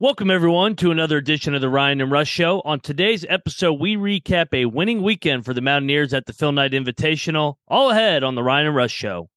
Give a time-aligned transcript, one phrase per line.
[0.00, 2.62] Welcome, everyone, to another edition of the Ryan and Rush Show.
[2.64, 6.70] On today's episode, we recap a winning weekend for the Mountaineers at the Phil Knight
[6.70, 7.56] Invitational.
[7.66, 9.28] All ahead on the Ryan and Rush Show.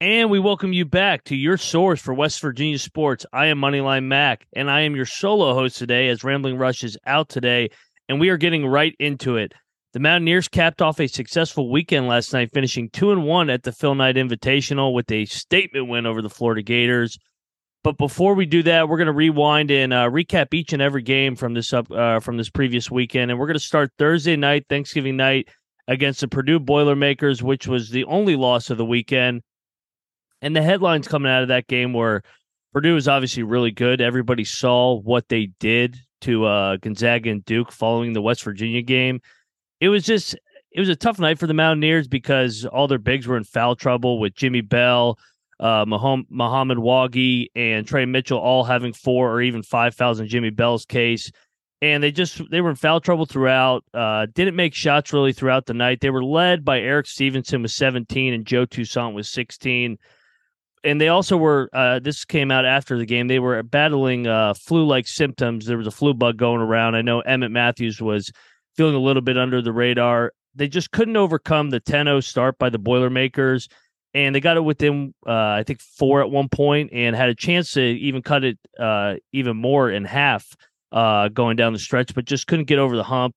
[0.00, 3.26] And we welcome you back to your source for West Virginia sports.
[3.32, 6.96] I am Moneyline Mac, and I am your solo host today as Rambling Rush is
[7.04, 7.70] out today
[8.08, 9.52] and we are getting right into it.
[9.92, 13.72] The Mountaineers capped off a successful weekend last night, finishing two and one at the
[13.72, 17.18] Phil Knight Invitational with a statement win over the Florida Gators.
[17.82, 21.02] But before we do that, we're going to rewind and uh, recap each and every
[21.02, 24.36] game from this up uh, from this previous weekend, and we're going to start Thursday
[24.36, 25.48] night, Thanksgiving night,
[25.86, 29.42] against the Purdue Boilermakers, which was the only loss of the weekend.
[30.42, 32.22] And the headlines coming out of that game were
[32.72, 34.00] Purdue is obviously really good.
[34.00, 39.20] Everybody saw what they did to uh, Gonzaga and Duke following the West Virginia game.
[39.80, 40.34] It was just
[40.72, 43.74] it was a tough night for the Mountaineers because all their bigs were in foul
[43.76, 45.18] trouble with Jimmy Bell,
[45.60, 50.50] uh, Mohamed Wague, and Trey Mitchell all having four or even five fouls in Jimmy
[50.50, 51.30] Bell's case.
[51.80, 53.84] And they just they were in foul trouble throughout.
[53.94, 56.00] Uh, didn't make shots really throughout the night.
[56.00, 59.96] They were led by Eric Stevenson with 17 and Joe Toussaint with 16
[60.84, 64.54] and they also were uh, this came out after the game they were battling uh,
[64.54, 65.66] flu-like symptoms.
[65.66, 66.94] There was a flu bug going around.
[66.94, 68.30] I know emmett matthews was
[68.76, 70.32] feeling a little bit under the radar.
[70.54, 73.68] They just couldn't overcome the 10-0 start by the boilermakers
[74.14, 77.34] and they got it within uh, i think four at one point and had a
[77.34, 80.56] chance to even cut it uh, even more in half
[80.92, 83.34] uh, going down the stretch but just couldn't get over the hump.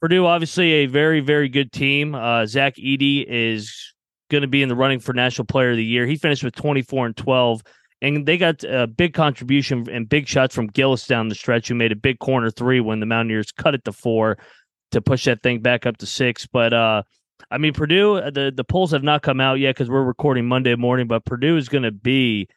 [0.00, 2.14] Purdue obviously a very very good team.
[2.14, 3.93] Uh, zach edey is
[4.34, 6.06] going to be in the running for National Player of the Year.
[6.06, 7.62] He finished with 24 and 12,
[8.02, 11.74] and they got a big contribution and big shots from Gillis down the stretch, who
[11.74, 14.36] made a big corner three when the Mountaineers cut it to four
[14.90, 16.46] to push that thing back up to six.
[16.46, 17.04] But uh,
[17.50, 20.46] I mean, Purdue, uh, the the polls have not come out yet because we're recording
[20.46, 22.48] Monday morning, but Purdue is going to be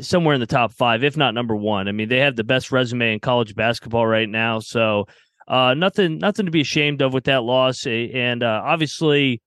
[0.00, 1.86] somewhere in the top five, if not number one.
[1.88, 5.06] I mean, they have the best resume in college basketball right now, so
[5.46, 7.86] uh, nothing nothing to be ashamed of with that loss.
[7.86, 9.42] And uh, obviously,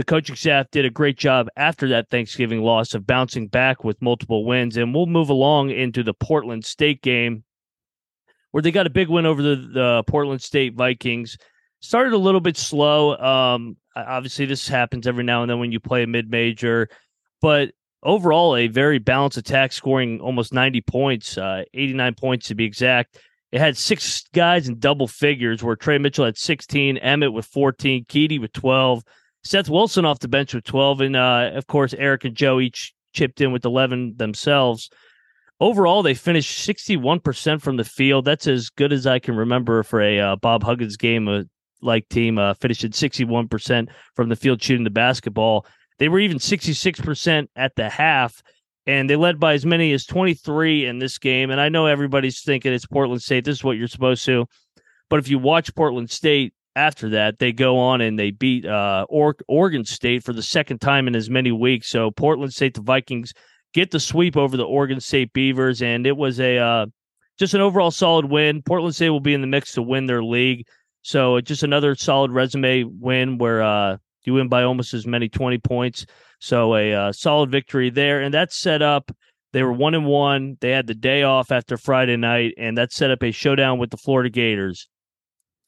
[0.00, 4.00] the coaching staff did a great job after that Thanksgiving loss of bouncing back with
[4.00, 4.78] multiple wins.
[4.78, 7.44] And we'll move along into the Portland State game
[8.50, 11.36] where they got a big win over the, the Portland State Vikings.
[11.80, 13.14] Started a little bit slow.
[13.18, 16.88] Um, obviously, this happens every now and then when you play a mid major,
[17.42, 17.72] but
[18.02, 23.18] overall, a very balanced attack, scoring almost 90 points, uh, 89 points to be exact.
[23.52, 28.06] It had six guys in double figures where Trey Mitchell had 16, Emmett with 14,
[28.06, 29.02] Keedy with 12.
[29.42, 32.92] Seth Wilson off the bench with 12, and uh, of course, Eric and Joe each
[33.12, 34.90] chipped in with 11 themselves.
[35.60, 38.24] Overall, they finished 61% from the field.
[38.24, 41.42] That's as good as I can remember for a uh, Bob Huggins game uh,
[41.82, 45.66] like team, uh, finishing 61% from the field shooting the basketball.
[45.98, 48.42] They were even 66% at the half,
[48.86, 51.50] and they led by as many as 23 in this game.
[51.50, 53.44] And I know everybody's thinking it's Portland State.
[53.44, 54.46] This is what you're supposed to.
[55.10, 59.06] But if you watch Portland State, after that, they go on and they beat uh,
[59.08, 61.88] or- Oregon State for the second time in as many weeks.
[61.90, 63.32] So Portland State, the Vikings
[63.74, 66.86] get the sweep over the Oregon State Beavers, and it was a uh,
[67.38, 68.62] just an overall solid win.
[68.62, 70.66] Portland State will be in the mix to win their league.
[71.02, 75.58] So just another solid resume win where uh, you win by almost as many twenty
[75.58, 76.06] points.
[76.40, 79.10] So a uh, solid victory there, and that set up.
[79.52, 80.56] They were one and one.
[80.60, 83.90] They had the day off after Friday night, and that set up a showdown with
[83.90, 84.88] the Florida Gators.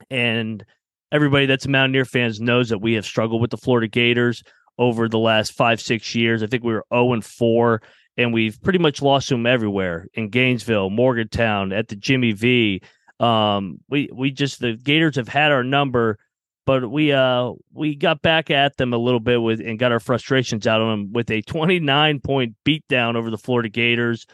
[0.08, 0.64] And
[1.12, 4.42] everybody that's a Mountaineer fans knows that we have struggled with the Florida Gators
[4.78, 6.42] over the last five, six years.
[6.42, 7.82] I think we were 0 and 4,
[8.16, 12.80] and we've pretty much lost them everywhere in Gainesville, Morgantown, at the Jimmy V.
[13.20, 16.18] Um, we we just the Gators have had our number,
[16.66, 20.00] but we uh we got back at them a little bit with and got our
[20.00, 24.26] frustrations out on them with a 29 point beatdown over the Florida Gators.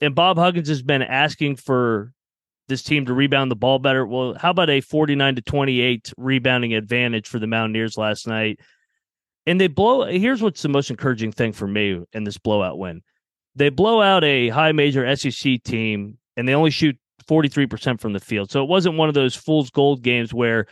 [0.00, 2.12] And Bob Huggins has been asking for
[2.68, 4.06] this team to rebound the ball better.
[4.06, 8.60] Well, how about a 49 to 28 rebounding advantage for the Mountaineers last night?
[9.46, 10.04] And they blow.
[10.04, 13.02] Here's what's the most encouraging thing for me in this blowout win.
[13.56, 16.96] They blow out a high major SEC team and they only shoot
[17.26, 18.50] 43% from the field.
[18.50, 20.66] So it wasn't one of those fool's gold games where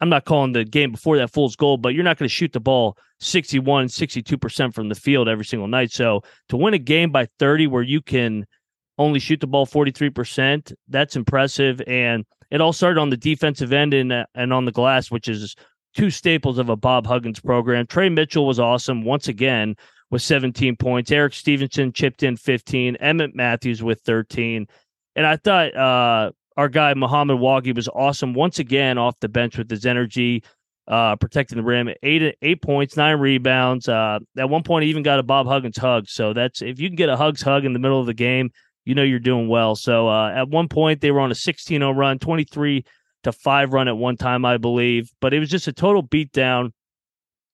[0.00, 2.52] I'm not calling the game before that fool's gold, but you're not going to shoot
[2.52, 5.92] the ball 61, 62% from the field every single night.
[5.92, 8.46] So to win a game by 30 where you can–
[9.00, 10.74] only shoot the ball 43%.
[10.88, 11.80] That's impressive.
[11.86, 15.56] And it all started on the defensive end and, and on the glass, which is
[15.94, 17.86] two staples of a Bob Huggins program.
[17.86, 19.74] Trey Mitchell was awesome once again
[20.10, 21.10] with 17 points.
[21.10, 22.96] Eric Stevenson chipped in 15.
[22.96, 24.68] Emmett Matthews with 13.
[25.16, 29.56] And I thought uh, our guy Mohamed Wague was awesome once again off the bench
[29.56, 30.44] with his energy,
[30.88, 31.88] uh, protecting the rim.
[32.02, 33.88] Eight eight points, nine rebounds.
[33.88, 36.06] Uh, at one point, he even got a Bob Huggins hug.
[36.08, 38.50] So that's if you can get a Hugs hug in the middle of the game,
[38.90, 39.76] you know you're doing well.
[39.76, 42.84] So uh, at one point, they were on a 16-0 run, 23
[43.22, 45.12] to five run at one time, I believe.
[45.20, 46.72] But it was just a total beatdown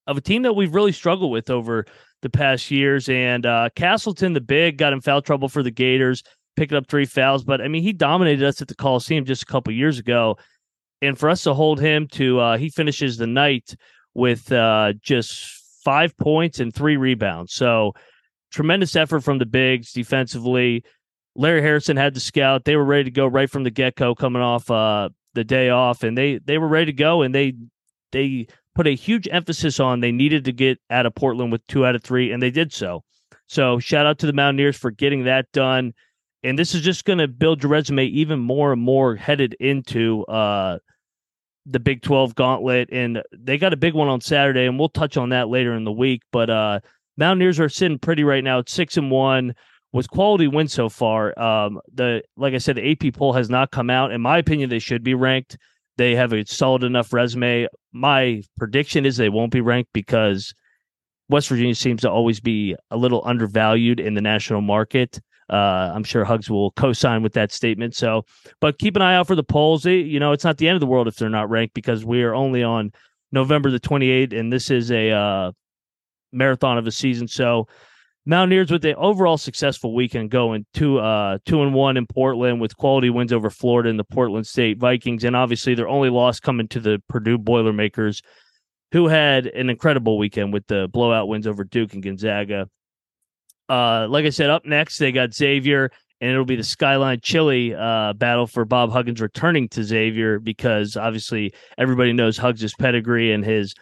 [0.07, 1.85] of a team that we've really struggled with over
[2.23, 3.11] the past years.
[3.11, 6.23] And uh, Castleton, the big, got in foul trouble for the Gators,
[6.57, 7.45] picking up three fouls.
[7.45, 10.39] But I mean, he dominated us at the Coliseum just a couple years ago.
[11.03, 13.77] And for us to hold him to, uh, he finishes the night
[14.15, 15.45] with uh, just
[15.85, 17.53] five points and three rebounds.
[17.53, 17.93] So
[18.51, 20.83] tremendous effort from the bigs defensively.
[21.37, 22.65] Larry Harrison had the scout.
[22.65, 25.71] They were ready to go right from the get go, coming off uh, the day
[25.71, 27.23] off, and they they were ready to go.
[27.23, 27.55] And they
[28.13, 31.87] they put a huge emphasis on they needed to get out of Portland with two
[31.87, 33.05] out of three, and they did so.
[33.47, 35.95] So shout out to the Mountaineers for getting that done.
[36.43, 40.25] And this is just going to build your resume even more and more headed into
[40.27, 40.79] uh,
[41.65, 42.89] the Big 12 gauntlet.
[42.93, 45.85] And they got a big one on Saturday, and we'll touch on that later in
[45.85, 46.23] the week.
[46.31, 46.81] But uh,
[47.17, 49.55] Mountaineers are sitting pretty right now at six and one
[49.97, 51.37] with quality wins so far.
[51.39, 54.13] Um, the like I said, the AP poll has not come out.
[54.13, 55.57] In my opinion, they should be ranked.
[55.97, 57.67] They have a solid enough resume.
[57.93, 60.55] My prediction is they won't be ranked because
[61.31, 65.19] West Virginia seems to always be a little undervalued in the national market.
[65.49, 67.95] Uh, I'm sure Hugs will co-sign with that statement.
[67.95, 68.27] So,
[68.61, 69.85] but keep an eye out for the polls.
[69.85, 72.05] They, you know, it's not the end of the world if they're not ranked because
[72.05, 72.93] we are only on
[73.33, 75.53] November the 28th, and this is a uh,
[76.33, 77.29] marathon of a season.
[77.29, 77.67] So,
[78.29, 82.77] Mountaineers with the overall successful weekend going two uh two and one in Portland with
[82.77, 86.67] quality wins over Florida and the Portland State Vikings, and obviously their only loss coming
[86.69, 88.23] to the Purdue Boilermakers,
[88.91, 92.69] who had an incredible weekend with the blowout wins over Duke and Gonzaga.
[93.69, 95.91] Uh, like I said, up next they got Xavier,
[96.21, 100.97] and it'll be the Skyline Chili uh, battle for Bob Huggins returning to Xavier because
[100.97, 103.75] obviously everybody knows Hugs' pedigree and his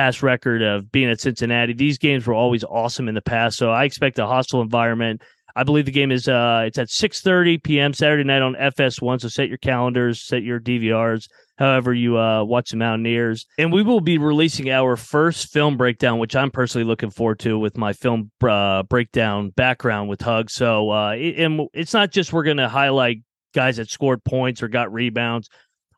[0.00, 1.74] past record of being at Cincinnati.
[1.74, 5.20] These games were always awesome in the past, so I expect a hostile environment.
[5.54, 7.92] I believe the game is uh it's at 6:30 p.m.
[7.92, 9.20] Saturday night on FS1.
[9.20, 13.44] So set your calendars, set your DVRs, however you uh watch the Mountaineers.
[13.58, 17.58] And we will be releasing our first film breakdown, which I'm personally looking forward to
[17.58, 20.48] with my film uh, breakdown background with Hug.
[20.48, 23.18] So uh it, and it's not just we're going to highlight
[23.54, 25.50] guys that scored points or got rebounds.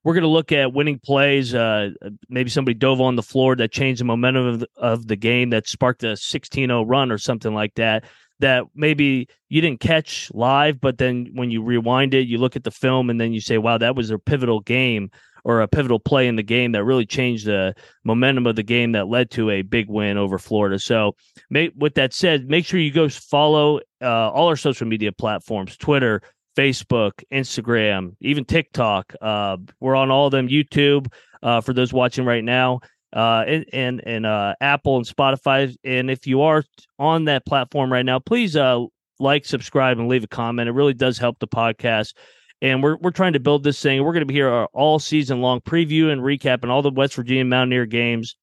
[0.04, 1.54] We're going to look at winning plays.
[1.54, 1.90] Uh,
[2.28, 5.50] maybe somebody dove on the floor that changed the momentum of the, of the game,
[5.50, 8.04] that sparked a 16 0 run or something like that.
[8.40, 12.64] That maybe you didn't catch live, but then when you rewind it, you look at
[12.64, 15.10] the film and then you say, wow, that was a pivotal game
[15.44, 18.92] or a pivotal play in the game that really changed the momentum of the game
[18.92, 20.78] that led to a big win over Florida.
[20.78, 21.16] So,
[21.50, 26.22] with that said, make sure you go follow uh, all our social media platforms Twitter,
[26.56, 29.14] Facebook, Instagram, even TikTok.
[29.20, 30.48] Uh, we're on all of them.
[30.48, 31.12] YouTube
[31.42, 32.80] uh, for those watching right now,
[33.14, 35.74] uh, and and, and uh, Apple and Spotify.
[35.84, 36.64] And if you are
[36.98, 38.84] on that platform right now, please uh,
[39.18, 40.68] like, subscribe, and leave a comment.
[40.68, 42.14] It really does help the podcast.
[42.60, 44.02] And we're we're trying to build this thing.
[44.02, 47.14] We're going to be here all season long, preview and recap and all the West
[47.14, 48.36] Virginia Mountaineer games.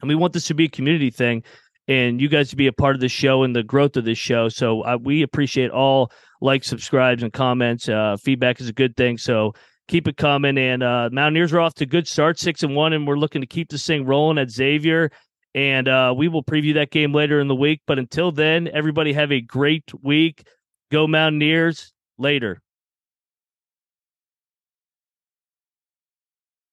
[0.00, 1.42] And we want this to be a community thing
[1.88, 4.18] and you guys to be a part of the show and the growth of this
[4.18, 4.48] show.
[4.48, 7.88] So uh, we appreciate all likes, subscribes, and comments.
[7.88, 9.18] Uh, feedback is a good thing.
[9.18, 9.54] So
[9.88, 10.58] keep it coming.
[10.58, 13.46] And uh, Mountaineers are off to good start, six and one, and we're looking to
[13.46, 15.10] keep this thing rolling at Xavier.
[15.54, 17.80] And uh, we will preview that game later in the week.
[17.86, 20.46] But until then, everybody have a great week.
[20.90, 21.92] Go Mountaineers.
[22.20, 22.60] Later.